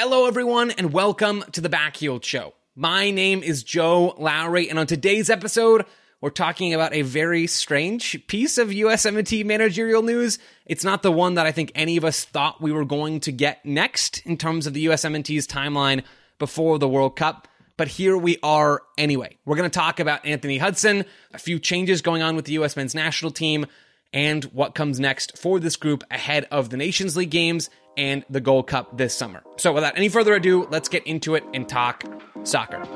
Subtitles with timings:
[0.00, 2.54] Hello, everyone, and welcome to the Backheeled Show.
[2.76, 5.86] My name is Joe Lowry, and on today's episode,
[6.20, 10.38] we're talking about a very strange piece of USMNT managerial news.
[10.66, 13.32] It's not the one that I think any of us thought we were going to
[13.32, 16.04] get next in terms of the USMNT's timeline
[16.38, 17.48] before the World Cup.
[17.76, 19.36] But here we are anyway.
[19.46, 22.76] We're going to talk about Anthony Hudson, a few changes going on with the US
[22.76, 23.66] men's national team,
[24.12, 28.40] and what comes next for this group ahead of the Nations League games and the
[28.40, 29.42] Gold Cup this summer.
[29.56, 32.04] So, without any further ado, let's get into it and talk
[32.44, 32.86] soccer.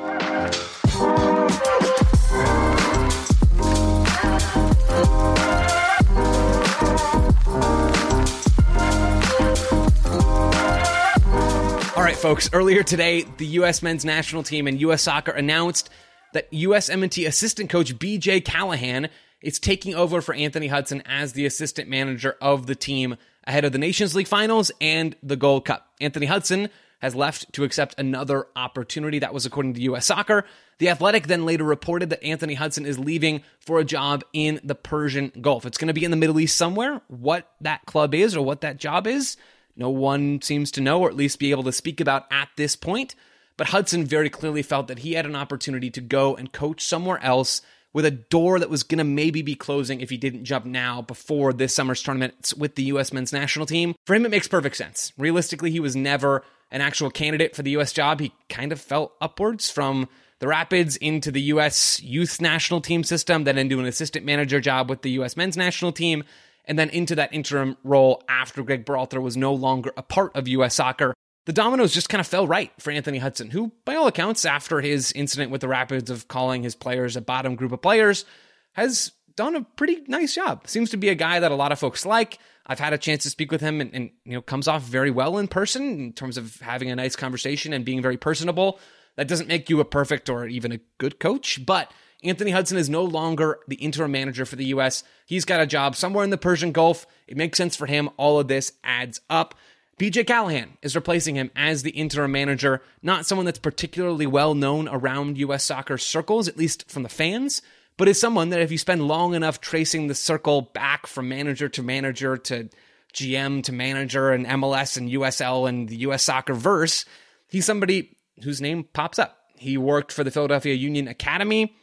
[11.94, 13.82] All right, folks, earlier today, the U.S.
[13.82, 15.02] men's national team and U.S.
[15.02, 15.90] soccer announced
[16.32, 19.08] that USMNT assistant coach BJ Callaghan
[19.42, 23.72] is taking over for Anthony Hudson as the assistant manager of the team ahead of
[23.72, 25.88] the Nations League finals and the Gold Cup.
[26.00, 26.68] Anthony Hudson
[27.00, 29.18] has left to accept another opportunity.
[29.18, 30.44] That was according to US Soccer.
[30.78, 34.76] The Athletic then later reported that Anthony Hudson is leaving for a job in the
[34.76, 35.66] Persian Gulf.
[35.66, 37.02] It's going to be in the Middle East somewhere.
[37.08, 39.36] What that club is or what that job is,
[39.76, 42.76] no one seems to know or at least be able to speak about at this
[42.76, 43.16] point.
[43.56, 47.22] But Hudson very clearly felt that he had an opportunity to go and coach somewhere
[47.22, 47.62] else
[47.92, 51.02] with a door that was going to maybe be closing if he didn't jump now
[51.02, 53.12] before this summer's tournament with the U.S.
[53.12, 53.94] men's national team.
[54.06, 55.12] For him, it makes perfect sense.
[55.18, 57.92] Realistically, he was never an actual candidate for the U.S.
[57.92, 58.20] job.
[58.20, 62.02] He kind of fell upwards from the Rapids into the U.S.
[62.02, 65.36] youth national team system, then into an assistant manager job with the U.S.
[65.36, 66.24] men's national team,
[66.64, 70.48] and then into that interim role after Greg Berhalter was no longer a part of
[70.48, 70.74] U.S.
[70.74, 71.14] soccer.
[71.44, 74.80] The dominoes just kind of fell right for Anthony Hudson, who, by all accounts, after
[74.80, 78.24] his incident with the Rapids of calling his players a bottom group of players,
[78.72, 80.68] has done a pretty nice job.
[80.68, 82.38] Seems to be a guy that a lot of folks like.
[82.66, 85.10] I've had a chance to speak with him and, and, you know comes off very
[85.10, 88.78] well in person in terms of having a nice conversation and being very personable.
[89.16, 92.88] That doesn't make you a perfect or even a good coach, but Anthony Hudson is
[92.88, 95.02] no longer the interim manager for the US.
[95.26, 97.06] He's got a job somewhere in the Persian Gulf.
[97.26, 98.10] It makes sense for him.
[98.16, 99.54] All of this adds up.
[99.98, 104.88] BJ Callaghan is replacing him as the interim manager, not someone that's particularly well known
[104.88, 107.62] around US soccer circles, at least from the fans,
[107.96, 111.68] but is someone that if you spend long enough tracing the circle back from manager
[111.68, 112.68] to manager to
[113.12, 117.04] GM to manager and MLS and USL and the US soccer verse,
[117.48, 119.38] he's somebody whose name pops up.
[119.56, 121.76] He worked for the Philadelphia Union Academy.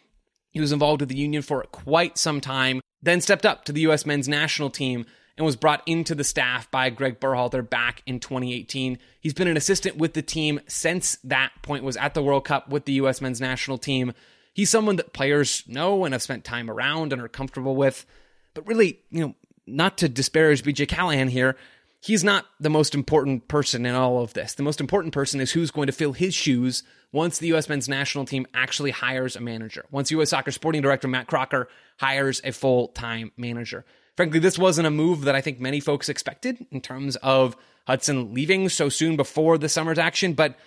[0.52, 3.82] He was involved with the Union for quite some time, then stepped up to the
[3.82, 4.06] U.S.
[4.06, 5.06] men's national team
[5.40, 9.00] and was brought into the staff by Greg Berhalter back in 2018.
[9.22, 12.68] He's been an assistant with the team since that point, was at the World Cup
[12.68, 13.22] with the U.S.
[13.22, 14.12] men's national team.
[14.54, 18.06] He's someone that players know and have spent time around and are comfortable with.
[18.54, 19.36] But really, you know,
[19.66, 21.56] not to disparage BJ Callaghan here,
[22.02, 24.56] he's not the most important person in all of this.
[24.56, 26.84] The most important person is who's going to fill his shoes
[27.14, 27.70] once the U.S.
[27.70, 29.86] men's national team actually hires a manager.
[29.90, 30.32] Once U.S.
[30.32, 33.86] soccer sporting director Matt Crocker hires a full time manager.
[34.20, 37.56] Frankly, this wasn't a move that I think many folks expected in terms of
[37.88, 40.34] Hudson leaving so soon before the summer's action.
[40.34, 40.58] But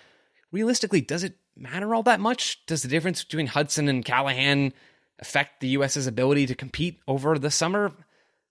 [0.51, 2.65] realistically, does it matter all that much?
[2.65, 4.73] Does the difference between Hudson and Callaghan
[5.19, 7.91] affect the U.S.'s ability to compete over the summer?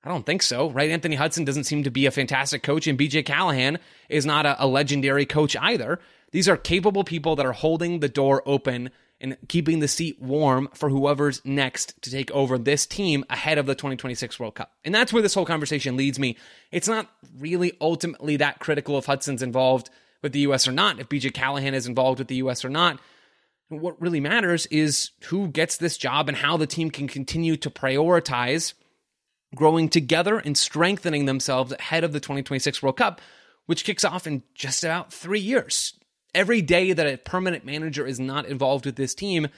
[0.04, 0.88] I don't think so, right?
[0.88, 4.64] Anthony Hudson doesn't seem to be a fantastic coach, and BJ Callaghan is not a,
[4.64, 5.98] a, legendary coach either.
[6.30, 8.90] These are capable people that are holding the door open
[9.22, 13.66] and keeping the seat warm for whoever's next to take over this team ahead of
[13.66, 14.72] the 2026 World Cup.
[14.84, 16.36] And that's where this whole conversation leads me.
[16.72, 19.88] It's not really ultimately that critical if Hudson's involved
[20.22, 20.68] with the U.S.
[20.68, 22.64] or not, if BJ Callaghan is involved with the U.S.
[22.64, 23.00] or not.
[23.68, 27.70] What really matters is who gets this job and how the team can continue to
[27.70, 28.74] prioritize
[29.54, 33.20] growing together and strengthening themselves ahead of the 2026 World Cup,
[33.66, 35.94] which kicks off in just about three years.
[36.34, 39.48] Every day that a permanent manager is not involved with this team,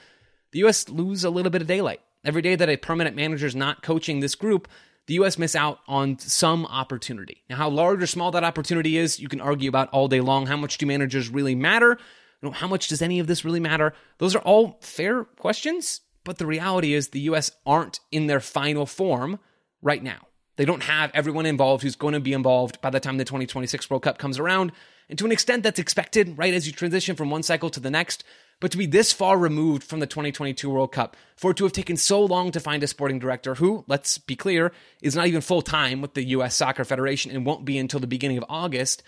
[0.51, 0.89] the U.S.
[0.89, 2.01] lose a little bit of daylight.
[2.23, 4.67] Every day that a permanent manager is not coaching this group,
[5.07, 5.37] the U.S.
[5.37, 7.43] miss out on some opportunity.
[7.49, 10.47] Now, how large or small that opportunity is, you can argue about all day long.
[10.47, 11.97] How much do managers really matter?
[12.41, 13.93] You know, how much does any of this really matter?
[14.17, 17.51] Those are all fair questions, but the reality is the U.S.
[17.65, 19.39] aren't in their final form
[19.81, 20.27] right now.
[20.57, 23.89] They don't have everyone involved who's going to be involved by the time the 2026
[23.89, 24.71] World Cup comes around.
[25.09, 27.91] And to an extent, that's expected, right, as you transition from one cycle to the
[27.91, 28.23] next.
[28.59, 31.73] But to be this far removed from the 2022 World Cup, for it to have
[31.73, 34.71] taken so long to find a sporting director who, let's be clear,
[35.01, 36.55] is not even full time with the U.S.
[36.55, 39.03] Soccer Federation and won't be until the beginning of August,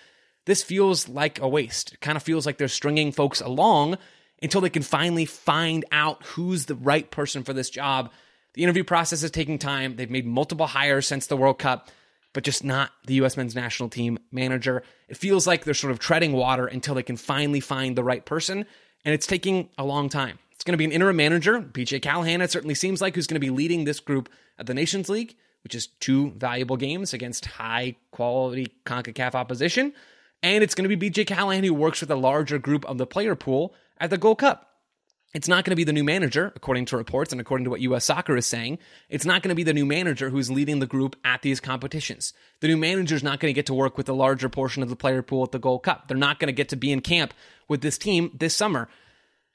[0.45, 1.94] this feels like a waste.
[1.94, 3.97] It kind of feels like they're stringing folks along
[4.41, 8.11] until they can finally find out who's the right person for this job.
[8.53, 9.95] The interview process is taking time.
[9.95, 11.89] They've made multiple hires since the World Cup
[12.38, 13.36] but just not the U.S.
[13.36, 14.84] men's national team manager.
[15.10, 18.24] It feels like they're sort of treading water until they can finally find the right
[18.24, 18.63] person,
[19.04, 20.38] and it's taking a long time.
[20.51, 23.38] It's going to be an interim manager, BJ Callaghan, it certainly seems like, who's going
[23.38, 24.30] to be leading this group
[24.60, 29.92] at the Nations League, which is two valuable games against high quality CONCACAF opposition.
[30.44, 33.07] And it's going to be BJ Callaghan who works with a larger group of the
[33.07, 34.76] player pool at the Gold Cup.
[35.33, 37.81] It's not going to be the new manager, according to reports and according to what
[37.81, 38.79] US Soccer is saying.
[39.09, 42.33] It's not going to be the new manager who's leading the group at these competitions.
[42.62, 44.89] The new manager is not going to get to work with a larger portion of
[44.89, 46.07] the player pool at the Gold Cup.
[46.07, 47.33] They're not going to get to be in camp
[47.68, 48.88] with this team this summer.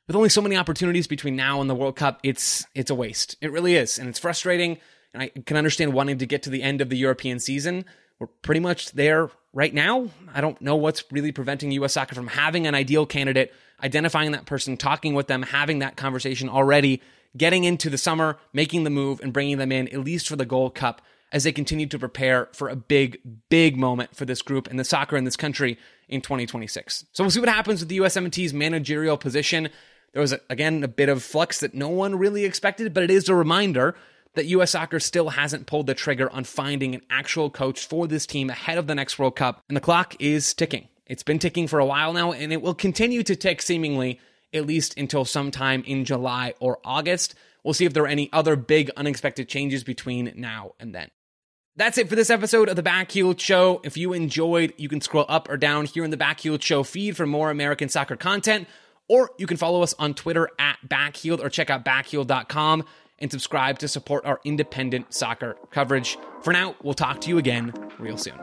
[0.07, 3.37] With only so many opportunities between now and the World Cup, it's it's a waste.
[3.41, 4.79] It really is, and it's frustrating.
[5.15, 7.85] And I can understand wanting to get to the end of the European season.
[8.19, 10.09] We're pretty much there right now.
[10.33, 13.53] I don't know what's really preventing US soccer from having an ideal candidate,
[13.83, 17.03] identifying that person, talking with them, having that conversation already,
[17.37, 20.47] getting into the summer, making the move, and bringing them in, at least for the
[20.47, 21.03] Gold Cup,
[21.33, 23.19] as they continue to prepare for a big,
[23.49, 25.79] big moment for this group and the soccer in this country
[26.09, 27.07] in 2026.
[27.13, 29.71] So we'll see what happens with the USMNT's managerial position.
[30.13, 33.31] There was, again, a bit of flux that no one really expected, but it is
[33.31, 33.95] a reminder
[34.35, 38.27] that US soccer still hasn't pulled the trigger on finding an actual coach for this
[38.27, 40.89] team ahead of the next World Cup, and the clock is ticking.
[41.07, 44.21] It's been ticking for a while now, and it will continue to tick seemingly
[44.55, 47.35] at least until sometime in July or August.
[47.65, 51.11] We'll see if there are any other big unexpected changes between now and then.
[51.75, 53.81] That's it for this episode of the Backheeled Show.
[53.83, 57.17] If you enjoyed, you can scroll up or down here in the Backheeled Show feed
[57.17, 58.69] for more American soccer content,
[59.09, 62.85] or you can follow us on Twitter at Backheeled or check out backheeled.com
[63.23, 66.19] and subscribe to support our independent soccer coverage.
[66.43, 68.39] For now, we'll talk to you again real soon.